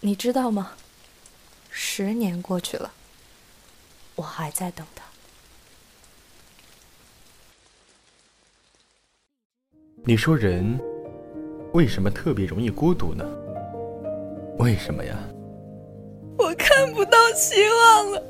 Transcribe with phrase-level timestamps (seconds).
[0.00, 0.72] 你知道吗？
[1.68, 2.90] 十年过去了，
[4.16, 5.04] 我还在等他。
[10.02, 10.80] 你说人
[11.74, 13.24] 为什么特别容易孤独呢？
[14.58, 15.16] 为什么呀？
[16.38, 18.22] 我看不到希望了，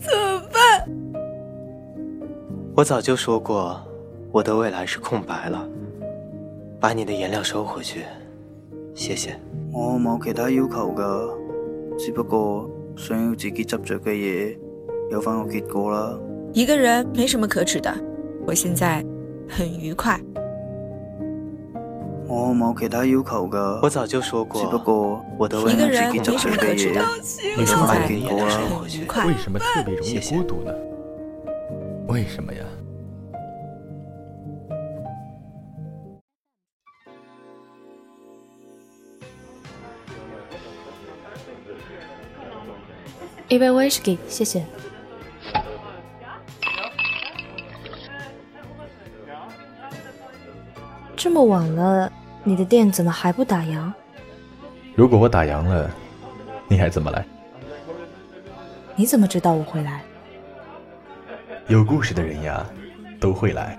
[0.00, 0.88] 怎么办？
[2.74, 3.80] 我早就说过，
[4.32, 5.68] 我的未来是空白了。
[6.80, 8.04] 把你的颜料收回去，
[8.96, 9.38] 谢谢。
[9.72, 11.30] 我冇其他要求噶，
[11.98, 14.54] 只不过想要自己执着嘅嘢
[15.10, 16.18] 有翻个结果啦。
[16.52, 17.90] 一个人没什么可耻的，
[18.46, 19.02] 我现在
[19.48, 20.20] 很愉快。
[22.28, 27.00] 我冇其他要求噶，我早就说过，只不过我的未一个来人没什么可耻的，
[27.56, 28.06] 你现在。
[28.06, 28.14] 很
[29.00, 29.32] 愉快为。
[29.34, 30.72] 什么特别容易孤独呢？
[32.08, 32.60] 为什么呀？
[43.52, 44.64] 一杯威士忌，谢谢。
[51.14, 52.10] 这么晚了，
[52.44, 53.92] 你的店怎么还不打烊？
[54.94, 55.90] 如果我打烊了，
[56.66, 57.22] 你还怎么来？
[58.96, 60.02] 你怎么知道我会来？
[61.68, 62.66] 有故事的人呀，
[63.20, 63.78] 都会来。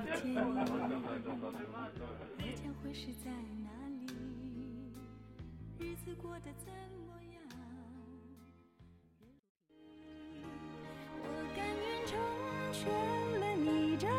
[12.84, 12.92] 全
[13.40, 14.10] 了你珍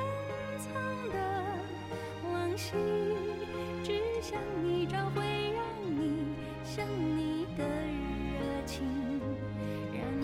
[0.58, 0.72] 藏
[1.10, 1.16] 的
[2.32, 2.72] 往昔，
[3.82, 6.24] 只想你找回让你
[6.64, 8.80] 想你的热情。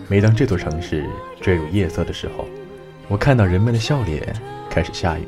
[0.07, 1.07] 每当这座城市
[1.39, 2.47] 坠入夜色的时候，
[3.07, 4.33] 我看到人们的笑脸
[4.69, 5.27] 开始下雨，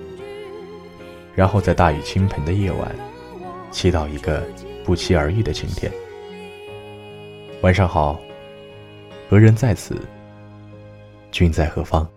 [1.36, 2.96] 然后在大雨倾盆的夜晚，
[3.70, 4.44] 祈祷一个
[4.84, 5.92] 不期而遇的晴天。
[7.62, 8.20] 晚上好，
[9.30, 9.96] 何人在此？
[11.32, 12.08] 君在何方？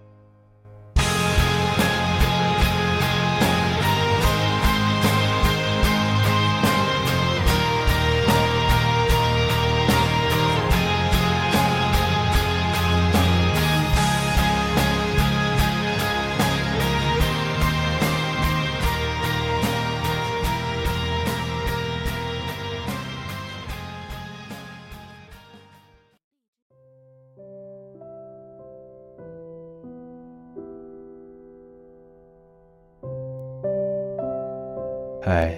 [35.28, 35.52] 嗨，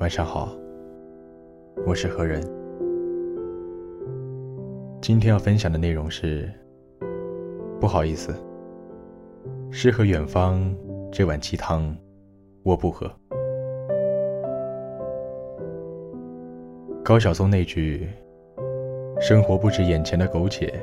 [0.00, 0.52] 晚上好，
[1.86, 2.42] 我是何人。
[5.00, 6.50] 今天要分享的内容是，
[7.78, 8.34] 不好意思，
[9.70, 10.74] 诗和远方
[11.12, 11.96] 这碗鸡汤，
[12.64, 13.08] 我不喝。
[17.04, 18.08] 高晓松那句
[19.22, 20.74] “生活不止眼前的苟且，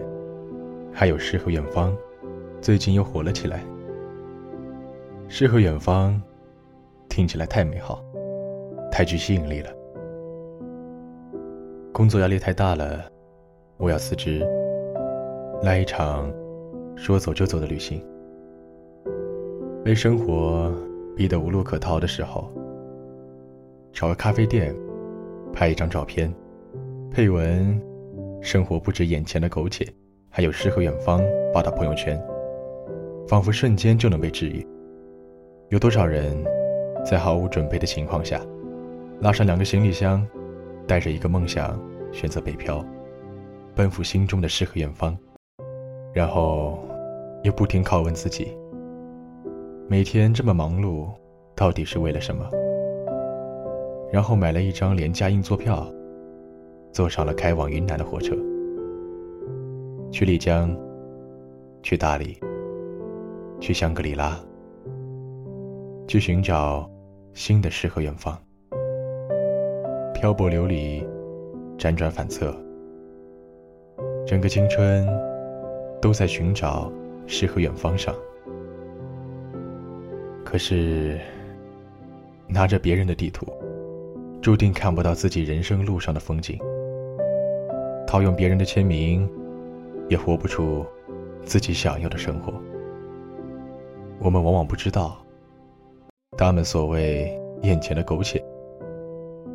[0.93, 1.93] 还有诗和远方”，
[2.61, 3.61] 最近又火了起来。
[5.27, 6.17] 诗和远方。
[7.11, 8.01] 听起来太美好，
[8.89, 9.69] 太具吸引力了。
[11.91, 13.03] 工作压力太大了，
[13.75, 14.47] 我要辞职，
[15.61, 16.31] 来一场
[16.95, 18.01] 说走就走的旅行。
[19.83, 20.73] 被生活
[21.13, 22.49] 逼得无路可逃的时候，
[23.91, 24.73] 找个咖啡店，
[25.51, 26.33] 拍一张照片，
[27.11, 27.77] 配文
[28.41, 29.85] “生活不止眼前的苟且，
[30.29, 31.21] 还有诗和远方”，
[31.53, 32.17] 发到朋友圈，
[33.27, 34.65] 仿佛瞬间就能被治愈。
[35.67, 36.41] 有多少人？
[37.03, 38.39] 在毫无准备的情况下，
[39.19, 40.25] 拉上两个行李箱，
[40.87, 41.79] 带着一个梦想，
[42.11, 42.83] 选择北漂，
[43.75, 45.17] 奔赴心中的诗和远方，
[46.13, 46.79] 然后
[47.43, 48.55] 又不停拷问自己：
[49.87, 51.07] 每天这么忙碌，
[51.55, 52.47] 到底是为了什么？
[54.11, 55.91] 然后买了一张廉价硬座票，
[56.91, 58.35] 坐上了开往云南的火车，
[60.11, 60.75] 去丽江，
[61.81, 62.37] 去大理，
[63.59, 64.39] 去香格里拉。
[66.11, 66.91] 去寻找
[67.33, 68.37] 新的诗和远方，
[70.13, 71.01] 漂泊流离，
[71.77, 72.53] 辗转反侧，
[74.27, 75.07] 整个青春
[76.01, 76.91] 都在寻找
[77.27, 78.13] 诗和远方上。
[80.43, 81.17] 可是，
[82.45, 83.47] 拿着别人的地图，
[84.41, 86.57] 注定看不到自己人生路上的风景；
[88.05, 89.25] 套用别人的签名，
[90.09, 90.85] 也活不出
[91.45, 92.51] 自己想要的生活。
[94.19, 95.20] 我们往往不知道。
[96.37, 98.41] 他们所谓眼前的苟且，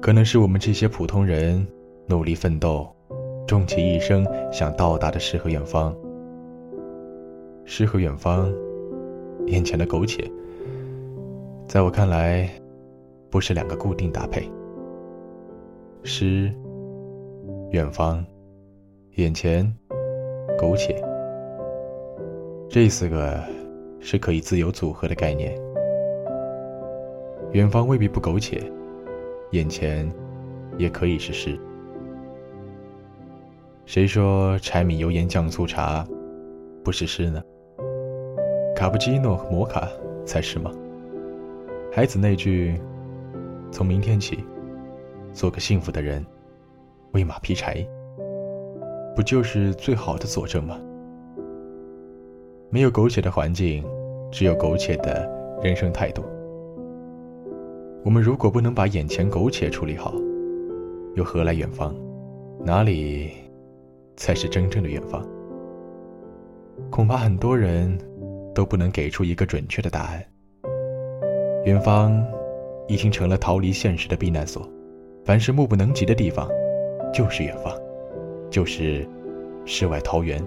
[0.00, 1.66] 可能是我们这些普通人
[2.06, 2.86] 努力奋斗，
[3.46, 5.96] 终其一生想到达的诗和远方。
[7.64, 8.52] 诗和远方，
[9.46, 10.30] 眼前的苟且，
[11.66, 12.48] 在我看来，
[13.30, 14.48] 不是两个固定搭配。
[16.02, 16.52] 诗，
[17.70, 18.24] 远方、
[19.12, 19.66] 眼前、
[20.58, 21.02] 苟且，
[22.68, 23.42] 这四个
[23.98, 25.65] 是可以自由组合的概念。
[27.52, 28.70] 远方未必不苟且，
[29.52, 30.10] 眼前
[30.76, 31.58] 也可以是诗。
[33.86, 36.06] 谁说柴米油盐酱醋茶
[36.84, 37.42] 不是诗呢？
[38.74, 39.88] 卡布奇诺和摩卡
[40.26, 40.70] 才是吗？
[41.92, 42.78] 孩子那句
[43.72, 44.44] “从明天起，
[45.32, 46.26] 做个幸福的人，
[47.12, 47.86] 喂马劈柴”，
[49.16, 50.78] 不就是最好的佐证吗？
[52.68, 53.82] 没有苟且的环境，
[54.30, 55.26] 只有苟且的
[55.62, 56.22] 人生态度。
[58.06, 60.14] 我们如果不能把眼前苟且处理好，
[61.16, 61.92] 又何来远方？
[62.64, 63.32] 哪里
[64.16, 65.26] 才是真正的远方？
[66.88, 67.98] 恐怕很多人
[68.54, 70.24] 都不能给出一个准确的答案。
[71.64, 72.24] 远方
[72.86, 74.70] 已经成了逃离现实的避难所，
[75.24, 76.48] 凡是目不能及的地方，
[77.12, 77.76] 就是远方，
[78.48, 79.04] 就是
[79.64, 80.40] 世外桃源。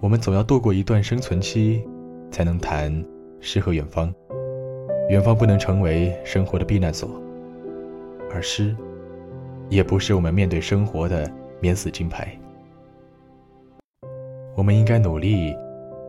[0.00, 1.86] 我们总要度过一段生存期，
[2.30, 2.90] 才能谈
[3.44, 4.12] 诗和远方。
[5.10, 7.10] 远方不能成为生活的避难所，
[8.32, 8.74] 而诗，
[9.68, 11.30] 也不是我们面对生活的
[11.60, 12.36] 免死金牌。
[14.56, 15.54] 我们应该努力，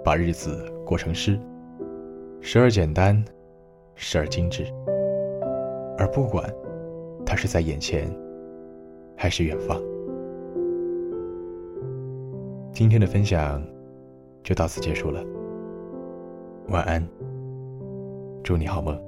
[0.04, 0.72] 把日子。
[0.86, 1.40] 过成诗，
[2.42, 3.20] 时而简单，
[3.96, 4.68] 时而精致，
[5.98, 6.48] 而不管
[7.26, 8.08] 它是在眼前，
[9.18, 9.82] 还是远方。
[12.72, 13.60] 今天的分享
[14.44, 15.26] 就到此结束了，
[16.70, 17.08] 晚安，
[18.44, 19.05] 祝你好梦。